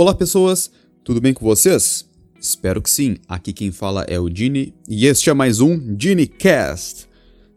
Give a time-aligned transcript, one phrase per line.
[0.00, 0.70] Olá pessoas,
[1.04, 2.08] tudo bem com vocês?
[2.40, 3.18] Espero que sim.
[3.28, 7.06] Aqui quem fala é o Dini e este é mais um DiniCast.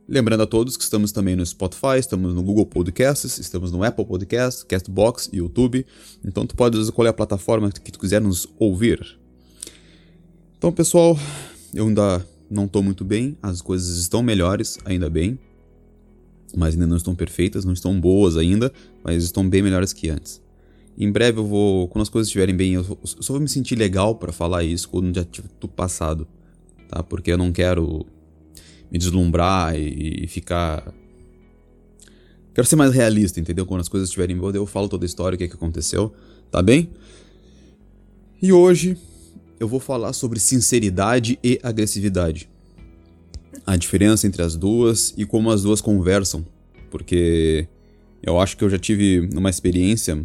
[0.10, 4.04] Lembrando a todos que estamos também no Spotify, estamos no Google Podcasts, estamos no Apple
[4.04, 5.86] Podcasts, Castbox e YouTube.
[6.22, 9.18] Então tu pode escolher a plataforma que tu quiser nos ouvir.
[10.58, 11.18] Então pessoal,
[11.74, 15.40] eu ainda não estou muito bem, as coisas estão melhores, ainda bem.
[16.54, 18.70] Mas ainda não estão perfeitas, não estão boas ainda,
[19.02, 20.44] mas estão bem melhores que antes.
[20.98, 24.16] Em breve eu vou, quando as coisas estiverem bem, eu só vou me sentir legal
[24.16, 26.28] para falar isso quando já tiver tudo passado,
[26.88, 27.02] tá?
[27.02, 28.06] Porque eu não quero
[28.92, 30.94] me deslumbrar e, ficar.
[32.54, 33.66] Quero ser mais realista, entendeu?
[33.66, 36.14] Quando as coisas estiverem boas, eu falo toda a história, o que, é que aconteceu,
[36.52, 36.92] tá bem?
[38.40, 38.96] E hoje
[39.60, 42.48] eu vou falar sobre sinceridade e agressividade.
[43.66, 46.46] A diferença entre as duas e como as duas conversam,
[46.92, 47.68] porque
[48.22, 50.24] eu acho que eu já tive uma experiência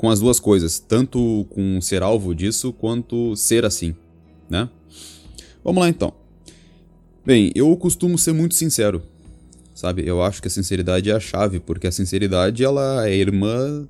[0.00, 3.94] com as duas coisas, tanto com ser alvo disso quanto ser assim,
[4.48, 4.66] né?
[5.62, 6.14] Vamos lá então.
[7.22, 9.02] Bem, eu costumo ser muito sincero,
[9.74, 10.02] sabe?
[10.06, 13.86] Eu acho que a sinceridade é a chave, porque a sinceridade ela é irmã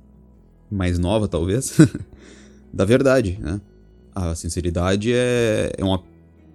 [0.69, 1.77] mais nova, talvez,
[2.73, 3.61] da verdade, né?
[4.13, 6.03] A sinceridade é, é uma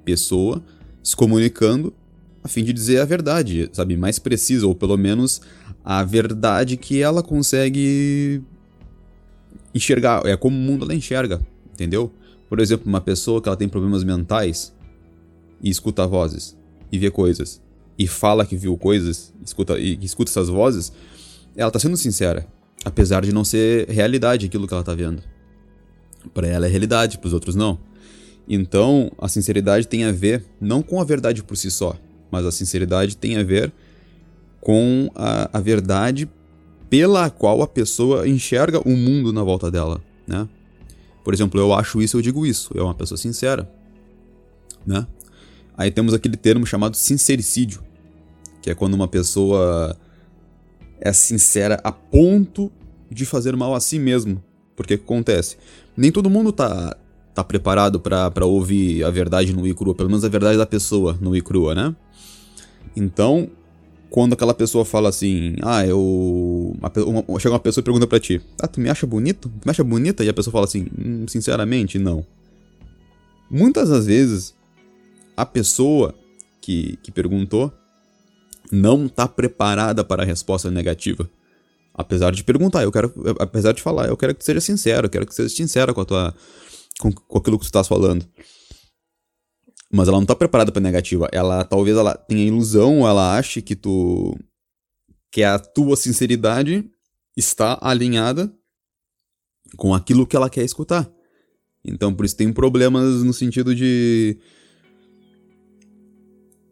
[0.04, 0.62] pessoa
[1.02, 1.94] se comunicando
[2.44, 3.96] a fim de dizer a verdade, sabe?
[3.96, 5.40] Mais precisa, ou pelo menos
[5.82, 8.44] a verdade que ela consegue
[9.76, 11.40] enxergar, é como o mundo ela enxerga,
[11.72, 12.12] entendeu?
[12.48, 14.74] Por exemplo, uma pessoa que ela tem problemas mentais
[15.62, 16.56] e escuta vozes
[16.90, 17.60] e vê coisas
[17.98, 20.92] e fala que viu coisas, escuta e escuta essas vozes,
[21.56, 22.46] ela tá sendo sincera,
[22.84, 25.22] apesar de não ser realidade aquilo que ela tá vendo.
[26.34, 27.78] Para ela é realidade, para os outros não.
[28.48, 31.96] Então, a sinceridade tem a ver não com a verdade por si só,
[32.30, 33.72] mas a sinceridade tem a ver
[34.60, 36.28] com a, a verdade
[36.88, 40.48] pela qual a pessoa enxerga o mundo na volta dela, né?
[41.24, 42.72] Por exemplo, eu acho isso, eu digo isso.
[42.76, 43.68] É uma pessoa sincera,
[44.86, 45.06] né?
[45.76, 47.82] Aí temos aquele termo chamado sincericídio,
[48.62, 49.96] que é quando uma pessoa
[51.00, 52.70] é sincera a ponto
[53.10, 54.42] de fazer mal a si mesmo.
[54.74, 55.56] Porque o que acontece?
[55.96, 56.96] Nem todo mundo tá,
[57.34, 61.18] tá preparado para ouvir a verdade no e crua, pelo menos a verdade da pessoa
[61.20, 61.94] no e crua, né?
[62.94, 63.50] Então,
[64.10, 66.76] quando aquela pessoa fala assim, ah, eu.
[66.78, 69.48] Uma, uma, chega uma pessoa e pergunta pra ti, ah, tu me acha bonito?
[69.48, 70.24] Tu me acha bonita?
[70.24, 72.24] E a pessoa fala assim, hum, sinceramente, não.
[73.50, 74.54] Muitas das vezes,
[75.36, 76.14] a pessoa
[76.60, 77.72] que, que perguntou
[78.72, 81.28] não tá preparada para a resposta negativa.
[81.94, 83.12] Apesar de perguntar, eu quero.
[83.38, 85.94] Apesar de falar, eu quero que tu seja sincero, eu quero que tu seja sincero
[85.94, 86.34] com a tua.
[86.98, 88.26] com, com aquilo que tu estás falando.
[89.92, 91.28] Mas ela não tá preparada pra negativa.
[91.32, 94.36] Ela talvez ela tenha ilusão, ela ache que tu.
[95.30, 96.88] que a tua sinceridade
[97.36, 98.52] está alinhada
[99.76, 101.10] com aquilo que ela quer escutar.
[101.84, 104.38] Então por isso tem problemas no sentido de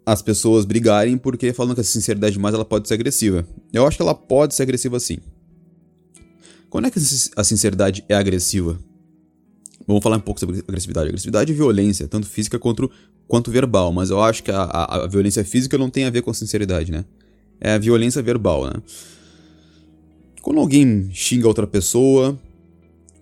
[0.06, 3.46] as pessoas brigarem porque falam que a sinceridade demais ela pode ser agressiva.
[3.72, 5.18] Eu acho que ela pode ser agressiva sim.
[6.68, 6.98] Quando é que
[7.36, 8.78] a sinceridade é agressiva?
[9.86, 11.08] Vamos falar um pouco sobre agressividade.
[11.08, 12.90] Agressividade e violência, tanto física quanto,
[13.28, 16.22] quanto verbal, mas eu acho que a, a, a, violência física não tem a ver
[16.22, 17.04] com sinceridade, né?
[17.60, 18.72] É a violência verbal, né?
[20.40, 22.38] Quando alguém xinga outra pessoa,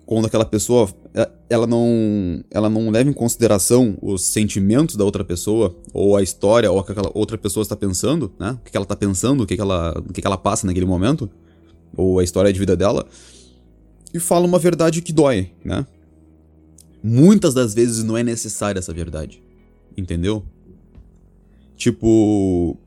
[0.05, 5.23] quando aquela pessoa é, ela não ela não leva em consideração os sentimentos da outra
[5.23, 8.57] pessoa ou a história ou o que aquela outra pessoa está pensando, né?
[8.65, 11.29] O que ela está pensando, o que ela o que ela passa naquele momento
[11.95, 13.05] ou a história de vida dela
[14.13, 15.85] e fala uma verdade que dói, né?
[17.03, 19.43] Muitas das vezes não é necessária essa verdade.
[19.97, 20.43] Entendeu?
[21.75, 22.77] Tipo,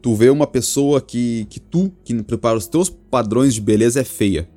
[0.00, 4.04] tu vê uma pessoa que, que tu, que prepara os teus padrões de beleza, é
[4.04, 4.48] feia.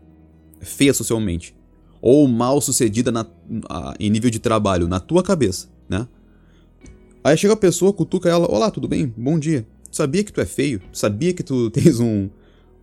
[0.62, 1.56] É feia socialmente.
[2.02, 3.26] Ou mal sucedida na,
[3.70, 6.08] a, em nível de trabalho, na tua cabeça, né?
[7.24, 9.14] Aí chega a pessoa, cutuca ela, olá, tudo bem?
[9.18, 9.66] Bom dia.
[9.90, 10.82] Sabia que tu é feio?
[10.92, 12.30] Sabia que tu tens um...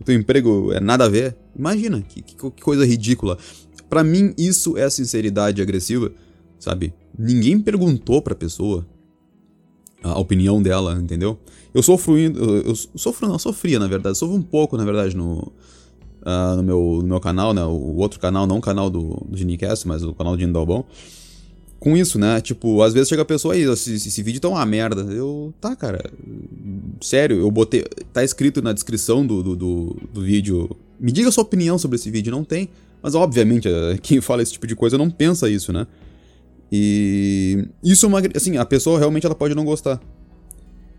[0.00, 1.36] O teu emprego é nada a ver?
[1.54, 3.36] Imagina, que, que, que coisa ridícula.
[3.90, 6.12] Para mim, isso é sinceridade agressiva,
[6.60, 6.94] sabe?
[7.18, 8.86] Ninguém perguntou pra pessoa
[10.00, 11.36] a opinião dela, entendeu?
[11.74, 15.52] Eu sofro, eu sofro, não, sofria, na verdade, sofro um pouco, na verdade, no,
[16.22, 17.64] uh, no, meu, no meu canal, né?
[17.64, 20.84] O outro canal, não o canal do, do Ginicast, mas o canal do Gino Dalbon.
[21.80, 22.40] Com isso, né?
[22.40, 25.00] Tipo, às vezes chega a pessoa aí, esse, esse vídeo tá uma merda.
[25.00, 26.10] Eu, tá, cara.
[27.00, 27.84] Sério, eu botei.
[28.12, 30.76] Tá escrito na descrição do, do, do, do vídeo.
[30.98, 32.68] Me diga sua opinião sobre esse vídeo, não tem.
[33.02, 35.86] Mas obviamente, eh, quem fala esse tipo de coisa não pensa isso, né?
[36.72, 40.00] E isso é uma, assim, a pessoa realmente ela pode não gostar.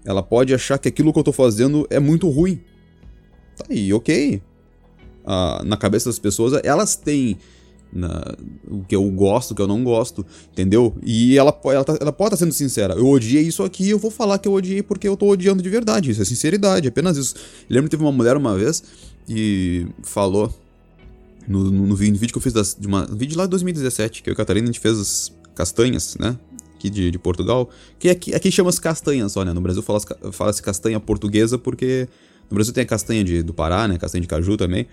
[0.03, 2.59] Ela pode achar que aquilo que eu tô fazendo é muito ruim.
[3.56, 4.42] Tá aí, OK.
[5.25, 7.38] Ah, na cabeça das pessoas, elas têm
[7.94, 8.36] Na,
[8.69, 10.95] o que eu gosto, o que eu não gosto, entendeu?
[11.03, 12.95] E ela, ela, tá, ela pode estar tá sendo sincera.
[12.95, 15.69] Eu odiei isso aqui, eu vou falar que eu odiei porque eu tô odiando de
[15.69, 16.09] verdade.
[16.12, 17.36] Isso é sinceridade, apenas isso.
[17.69, 18.83] Eu lembro que teve uma mulher uma vez
[19.30, 20.53] e falou
[21.47, 24.23] no, no, no vídeo que eu fiz das, de uma, um vídeo lá de 2017,
[24.23, 26.38] que eu e a Catarina a gente fez as castanhas, né?
[26.75, 27.69] Aqui de, de Portugal.
[27.99, 29.53] Que aqui, aqui chama-se castanhas né?
[29.53, 32.07] No Brasil fala-se fala castanha portuguesa porque
[32.49, 33.97] no Brasil tem a castanha de, do Pará, né?
[33.97, 34.88] Castanha de caju também.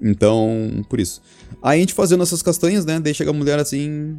[0.00, 1.20] Então, por isso.
[1.62, 2.98] Aí a gente fazendo essas castanhas, né?
[2.98, 4.16] Daí chega a mulher assim.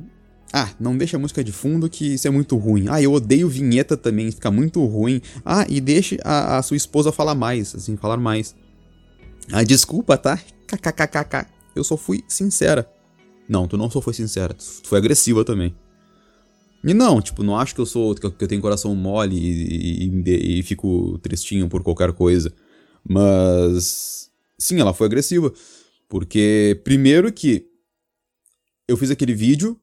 [0.53, 2.85] Ah, não deixa a música de fundo que isso é muito ruim.
[2.89, 5.21] Ah, eu odeio vinheta também, fica muito ruim.
[5.45, 8.53] Ah, e deixe a, a sua esposa falar mais, assim, falar mais.
[9.51, 10.37] Ah, desculpa, tá?
[11.75, 12.89] Eu só fui sincera.
[13.47, 15.75] Não, tu não só foi sincera, tu foi agressiva também.
[16.83, 18.15] E não, tipo, não acho que eu sou.
[18.15, 22.51] que eu tenho coração mole e, e, e fico tristinho por qualquer coisa.
[23.07, 24.31] Mas.
[24.57, 25.53] Sim, ela foi agressiva.
[26.09, 27.67] Porque, primeiro que.
[28.87, 29.79] Eu fiz aquele vídeo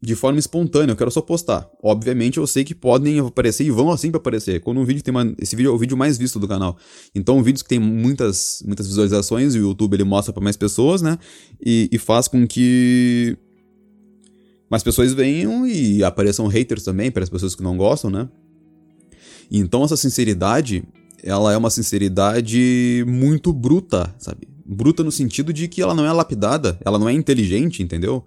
[0.00, 1.68] de forma espontânea, eu quero só postar.
[1.82, 4.60] Obviamente eu sei que podem aparecer e vão assim para aparecer.
[4.60, 6.76] Quando um vídeo tem uma, esse vídeo é o vídeo mais visto do canal.
[7.14, 11.18] Então, vídeos que tem muitas muitas visualizações, o YouTube ele mostra para mais pessoas, né?
[11.64, 13.36] E, e, faz com que
[14.70, 18.28] mais pessoas venham e apareçam haters também para as pessoas que não gostam, né?
[19.50, 20.84] Então essa sinceridade,
[21.22, 24.46] ela é uma sinceridade muito bruta, sabe?
[24.64, 28.24] Bruta no sentido de que ela não é lapidada, ela não é inteligente, entendeu?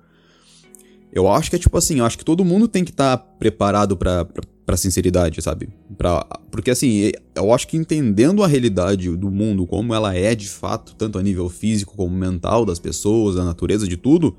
[1.11, 3.23] Eu acho que é tipo assim, eu acho que todo mundo tem que estar tá
[3.23, 4.27] preparado pra,
[4.65, 5.69] pra sinceridade, sabe?
[5.97, 10.47] Pra, porque assim, eu acho que entendendo a realidade do mundo, como ela é de
[10.47, 14.37] fato, tanto a nível físico como mental das pessoas, da natureza, de tudo,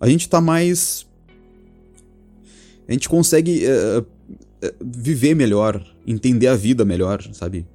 [0.00, 1.06] a gente tá mais.
[2.86, 4.06] A gente consegue uh,
[4.84, 7.66] viver melhor, entender a vida melhor, sabe?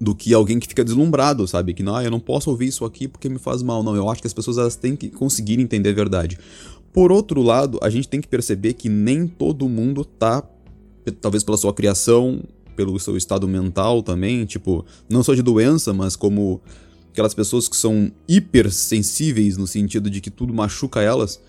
[0.00, 1.72] Do que alguém que fica deslumbrado, sabe?
[1.72, 3.82] Que não, eu não posso ouvir isso aqui porque me faz mal.
[3.82, 6.38] Não, eu acho que as pessoas elas têm que conseguir entender a verdade.
[6.92, 10.42] Por outro lado, a gente tem que perceber que nem todo mundo tá,
[11.20, 12.42] talvez pela sua criação,
[12.74, 16.60] pelo seu estado mental também, tipo, não só de doença, mas como
[17.10, 21.40] aquelas pessoas que são hipersensíveis no sentido de que tudo machuca elas.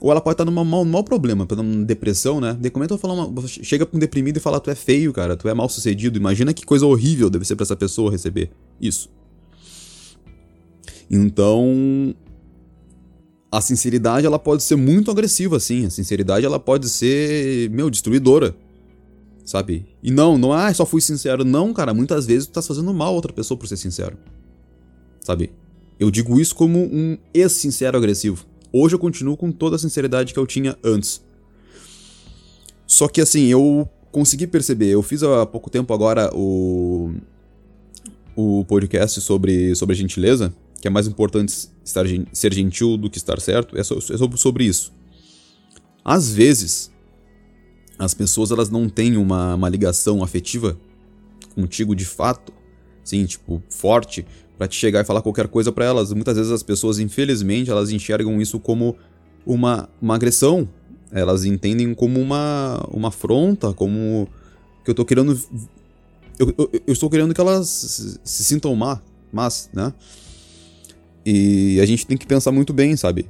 [0.00, 2.56] Ou ela pode estar num mau, mau problema, numa depressão, né?
[2.58, 5.36] De como é falar uma, chega pra um deprimido e fala, tu é feio, cara,
[5.36, 6.16] tu é mal sucedido.
[6.16, 8.50] Imagina que coisa horrível deve ser para essa pessoa receber
[8.80, 9.10] isso.
[11.10, 12.14] Então,
[13.50, 15.86] a sinceridade ela pode ser muito agressiva, assim.
[15.86, 18.54] A sinceridade ela pode ser, meu, destruidora.
[19.44, 19.86] Sabe?
[20.02, 21.44] E não, não, ah, só fui sincero.
[21.44, 24.18] Não, cara, muitas vezes tu tá fazendo mal a outra pessoa por ser sincero.
[25.20, 25.50] Sabe?
[25.98, 28.44] Eu digo isso como um ex-sincero agressivo.
[28.70, 31.22] Hoje eu continuo com toda a sinceridade que eu tinha antes.
[32.86, 37.12] Só que assim, eu consegui perceber, eu fiz há pouco tempo agora o
[38.36, 43.40] o podcast sobre sobre gentileza, que é mais importante estar, ser gentil do que estar
[43.40, 44.92] certo, é, é sobre isso.
[46.04, 46.90] Às vezes,
[47.98, 50.78] as pessoas elas não têm uma, uma ligação afetiva
[51.54, 52.52] contigo de fato,
[53.02, 54.24] sim, tipo, forte,
[54.56, 56.12] para te chegar e falar qualquer coisa para elas.
[56.12, 58.96] Muitas vezes as pessoas, infelizmente, elas enxergam isso como
[59.46, 60.68] uma, uma agressão.
[61.10, 64.28] Elas entendem como uma, uma afronta, como
[64.84, 65.38] que eu tô querendo.
[66.38, 69.00] Eu, eu, eu estou querendo que elas se, sintam má,
[69.32, 69.92] mas, né?
[71.30, 73.26] E a gente tem que pensar muito bem, sabe?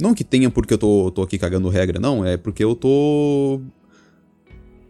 [0.00, 3.60] Não que tenha porque eu tô, tô aqui cagando regra, não, é porque eu tô.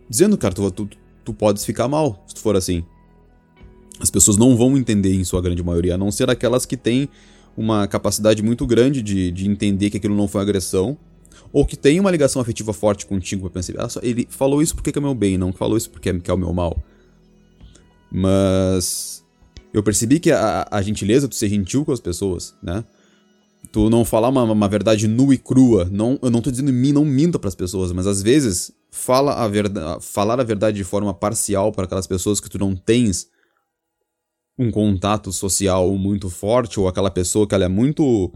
[0.09, 0.89] Dizendo, cara, tu, tu,
[1.25, 2.85] tu podes ficar mal se tu for assim.
[3.99, 7.09] As pessoas não vão entender em sua grande maioria, a não ser aquelas que têm
[7.57, 10.97] uma capacidade muito grande de, de entender que aquilo não foi agressão,
[11.53, 14.97] ou que tem uma ligação afetiva forte contigo pra pensar, ah, ele falou isso porque
[14.97, 16.81] é meu bem, não falou isso porque é o meu mal.
[18.09, 19.22] Mas
[19.73, 22.85] eu percebi que a, a gentileza, tu ser gentil com as pessoas, né?
[23.71, 25.89] Tu não falar uma, uma verdade nua e crua.
[25.91, 29.35] Não, eu não tô dizendo mim, não minta para as pessoas, mas às vezes fala
[29.35, 33.29] a verdade, falar a verdade de forma parcial para aquelas pessoas que tu não tens
[34.59, 38.31] um contato social muito forte ou aquela pessoa que ela é muito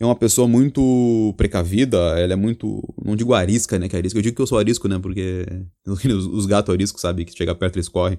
[0.00, 4.18] é uma pessoa muito precavida, ela é muito, não digo arisca, né, que é arisca,
[4.18, 5.44] eu digo que eu sou arisco, né, porque
[5.86, 8.18] os, os gatos ariscos, sabe, que chega perto eles correm,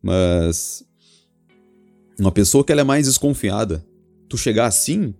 [0.00, 0.84] mas
[2.18, 3.84] uma pessoa que ela é mais desconfiada,
[4.28, 5.14] tu chegar assim,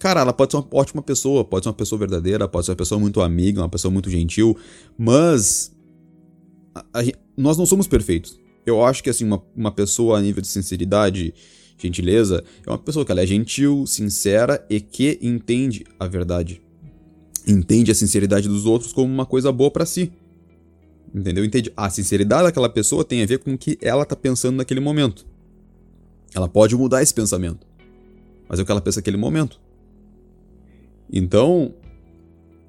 [0.00, 2.76] cara, ela pode ser uma ótima pessoa, pode ser uma pessoa verdadeira, pode ser uma
[2.76, 4.56] pessoa muito amiga, uma pessoa muito gentil,
[4.96, 5.72] mas
[6.74, 7.02] a, a,
[7.36, 8.38] nós não somos perfeitos.
[8.64, 11.34] Eu acho que assim, uma, uma pessoa a nível de sinceridade,
[11.78, 16.62] gentileza, é uma pessoa que ela é gentil, sincera e que entende a verdade.
[17.46, 20.12] Entende a sinceridade dos outros como uma coisa boa para si.
[21.14, 21.44] Entendeu?
[21.44, 21.72] Entende?
[21.76, 25.26] A sinceridade daquela pessoa tem a ver com o que ela tá pensando naquele momento.
[26.34, 27.66] Ela pode mudar esse pensamento.
[28.48, 29.60] Mas é o que ela pensa naquele momento.
[31.12, 31.74] Então,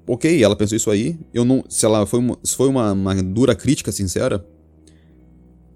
[0.06, 1.18] ok, ela pensou isso aí.
[1.32, 4.44] Eu não, se ela foi uma, se foi uma, uma dura crítica sincera,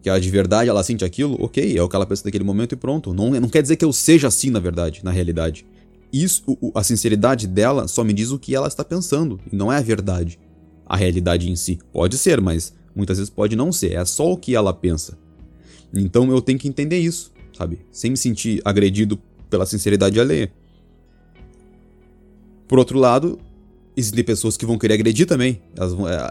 [0.02, 2.72] que a de verdade ela sente aquilo, ok, é o que ela pensa naquele momento
[2.72, 3.14] e pronto.
[3.14, 5.66] Não, não quer dizer que eu seja assim na verdade, na realidade.
[6.12, 9.78] Isso, a sinceridade dela só me diz o que ela está pensando, e não é
[9.78, 10.38] a verdade.
[10.86, 11.78] A realidade em si.
[11.92, 13.94] Pode ser, mas muitas vezes pode não ser.
[13.94, 15.18] É só o que ela pensa.
[15.92, 17.78] Então eu tenho que entender isso, sabe?
[17.90, 19.18] Sem me sentir agredido
[19.48, 20.52] pela sinceridade alheia.
[22.66, 23.38] Por outro lado,
[23.96, 25.62] existem pessoas que vão querer agredir também.
[25.76, 26.30] Elas vão, é,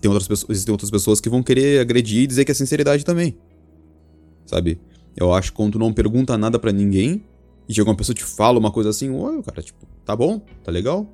[0.00, 3.04] tem outras pessoas, existem outras pessoas que vão querer agredir e dizer que é sinceridade
[3.04, 3.36] também.
[4.44, 4.80] Sabe?
[5.16, 7.22] Eu acho que quando tu não pergunta nada para ninguém
[7.68, 10.70] e chega uma pessoa te fala uma coisa assim, oi, cara, tipo, tá bom, tá
[10.70, 11.10] legal.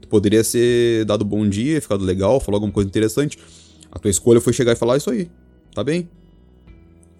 [0.00, 3.38] Tu poderia ser dado bom dia, ficado legal, falar alguma coisa interessante.
[3.90, 5.30] A tua escolha foi chegar e falar isso aí.
[5.74, 6.08] Tá bem.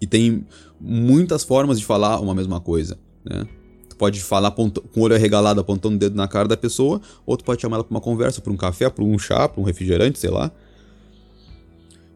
[0.03, 0.45] E tem
[0.81, 3.47] muitas formas de falar uma mesma coisa, né?
[3.87, 7.37] Tu pode falar com o olho arregalado, apontando o dedo na cara da pessoa, ou
[7.37, 9.63] tu pode chamar ela pra uma conversa, pra um café, pra um chá, pra um
[9.63, 10.51] refrigerante, sei lá.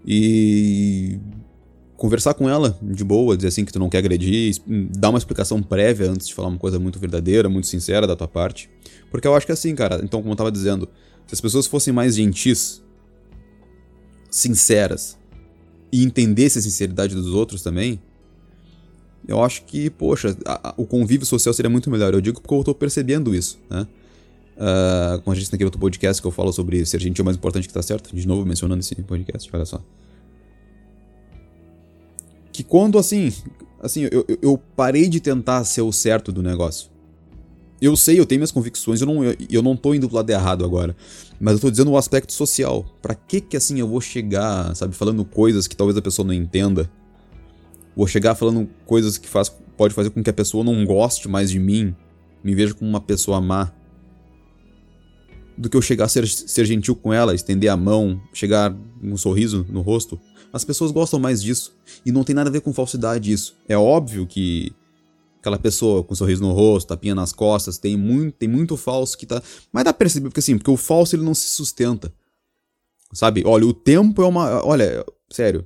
[0.06, 1.18] E
[1.96, 4.58] conversar com ela de boa, dizer assim que tu não quer agredir,
[4.92, 8.28] dar uma explicação prévia antes de falar uma coisa muito verdadeira, muito sincera da tua
[8.28, 8.70] parte.
[9.10, 10.90] Porque eu acho que é assim, cara, então como eu tava dizendo,
[11.26, 12.84] se as pessoas fossem mais gentis,
[14.30, 15.17] sinceras
[15.98, 18.00] e entendessem a sinceridade dos outros também,
[19.28, 22.14] eu acho que, poxa, a, a, o convívio social seria muito melhor.
[22.14, 23.88] Eu digo porque eu tô percebendo isso, né?
[24.56, 27.68] Uh, a gente naquele outro podcast que eu falo sobre ser gentil é mais importante
[27.68, 28.16] que tá certo.
[28.16, 29.82] De novo mencionando esse podcast, olha só.
[32.52, 33.34] Que quando, assim,
[33.82, 36.90] assim, eu, eu parei de tentar ser o certo do negócio.
[37.80, 40.30] Eu sei, eu tenho minhas convicções, eu não, eu, eu não tô indo do lado
[40.30, 40.96] errado agora.
[41.40, 42.84] Mas eu tô dizendo o aspecto social.
[43.02, 46.34] Pra que que, assim, eu vou chegar, sabe, falando coisas que talvez a pessoa não
[46.34, 46.90] entenda?
[47.96, 51.52] Vou chegar falando coisas que faz, pode fazer com que a pessoa não goste mais
[51.52, 51.96] de mim,
[52.44, 53.72] me veja como uma pessoa má.
[55.56, 59.12] Do que eu chegar a ser, ser gentil com ela, estender a mão, chegar com
[59.12, 60.20] um sorriso no rosto.
[60.54, 61.76] As pessoas gostam mais disso.
[62.06, 63.56] E não tem nada a ver com falsidade isso.
[63.68, 64.72] É óbvio que
[65.48, 69.18] aquela pessoa com um sorriso no rosto, tapinha nas costas, tem muito, tem muito falso
[69.18, 69.42] que tá.
[69.72, 72.14] Mas dá pra perceber, porque assim, porque o falso ele não se sustenta.
[73.14, 73.44] Sabe?
[73.46, 74.66] Olha, o tempo é uma.
[74.66, 75.66] Olha, sério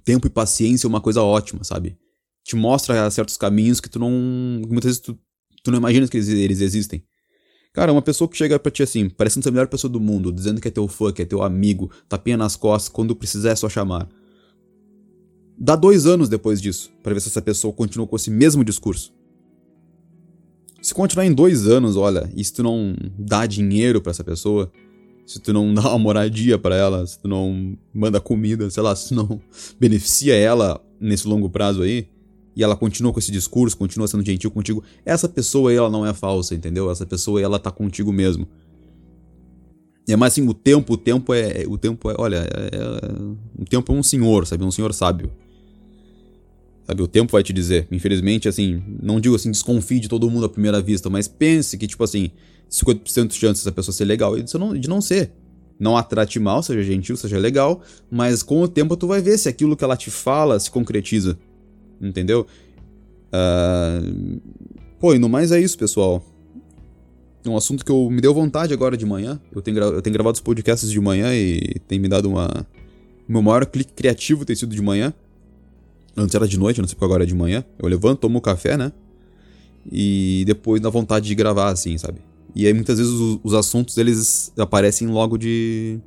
[0.00, 1.96] tempo e paciência é uma coisa ótima, sabe?
[2.44, 4.10] Te mostra certos caminhos que tu não.
[4.10, 5.18] Muitas vezes tu,
[5.62, 7.04] tu não imaginas que eles, eles existem.
[7.72, 10.32] Cara, uma pessoa que chega pra ti assim, parecendo ser a melhor pessoa do mundo,
[10.32, 13.56] dizendo que é teu fã, que é teu amigo, tapinha nas costas, quando precisar é
[13.56, 14.08] só chamar.
[15.58, 19.12] Dá dois anos depois disso, para ver se essa pessoa continua com esse mesmo discurso.
[20.82, 24.70] Se continuar em dois anos, olha, e se tu não dá dinheiro para essa pessoa,
[25.26, 28.94] se tu não dá uma moradia para ela, se tu não manda comida, sei lá,
[28.94, 29.40] se tu não
[29.80, 32.08] beneficia ela nesse longo prazo aí,
[32.54, 36.06] e ela continua com esse discurso, continua sendo gentil contigo, essa pessoa aí, ela não
[36.06, 36.90] é falsa, entendeu?
[36.90, 38.46] Essa pessoa aí, ela tá contigo mesmo.
[40.08, 43.64] É mais assim, o tempo, o tempo é, o tempo é, olha, é, é, o
[43.64, 44.64] tempo é um senhor, sabe?
[44.64, 45.32] Um senhor sábio.
[46.86, 47.88] Sabe, o tempo vai te dizer.
[47.90, 51.86] Infelizmente, assim, não digo assim, desconfie de todo mundo à primeira vista, mas pense que,
[51.86, 52.30] tipo assim,
[52.70, 55.32] 50% de chance dessa pessoa ser legal e de não, de não ser.
[55.78, 59.36] Não a trate mal, seja gentil, seja legal, mas com o tempo tu vai ver
[59.36, 61.36] se aquilo que ela te fala se concretiza.
[62.00, 62.46] Entendeu?
[63.32, 64.40] Uh...
[64.98, 66.24] Pô, e no mais é isso, pessoal.
[67.44, 69.40] Um assunto que eu me deu vontade agora de manhã.
[69.54, 72.66] Eu tenho, eu tenho gravado os podcasts de manhã e tem me dado uma.
[73.28, 75.12] Meu maior clique criativo tem sido de manhã.
[76.16, 77.64] Antes era de noite, não sei porque agora é de manhã.
[77.78, 78.90] Eu levanto, tomo café, né?
[79.90, 82.20] E depois dá vontade de gravar, assim, sabe?
[82.54, 86.00] E aí muitas vezes os, os assuntos eles aparecem logo de.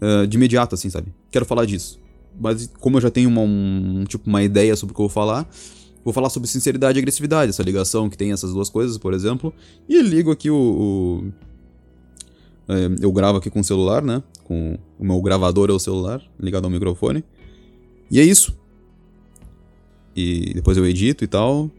[0.00, 1.12] Uh, de imediato, assim, sabe?
[1.30, 2.00] Quero falar disso.
[2.40, 5.12] Mas como eu já tenho uma, um, tipo, uma ideia sobre o que eu vou
[5.12, 5.46] falar,
[6.02, 9.52] vou falar sobre sinceridade e agressividade, essa ligação que tem essas duas coisas, por exemplo.
[9.86, 10.56] E ligo aqui o.
[10.56, 11.32] o
[12.72, 14.22] é, eu gravo aqui com o celular, né?
[14.44, 17.22] Com o meu gravador é o celular, ligado ao microfone.
[18.10, 18.58] E é isso.
[20.14, 21.70] E depois eu edito e tal.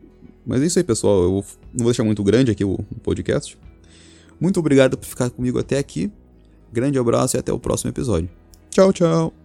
[0.45, 1.21] Mas é isso aí, pessoal.
[1.23, 1.31] Eu
[1.73, 3.57] não vou deixar muito grande aqui o podcast.
[4.39, 6.11] Muito obrigado por ficar comigo até aqui.
[6.73, 8.29] Grande abraço e até o próximo episódio.
[8.69, 9.40] Tchau, tchau.